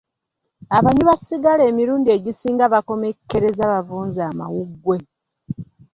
Abanywi 0.77 1.03
ba 1.09 1.15
sigala 1.23 1.63
emirundi 1.71 2.09
egisinga 2.17 2.63
bakomekkereza 2.73 3.63
bavunze 3.73 4.19
amawuggwe. 4.29 4.97